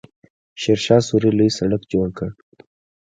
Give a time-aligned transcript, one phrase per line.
[0.61, 2.29] شیرشاه سوري لوی سړک جوړ کړ.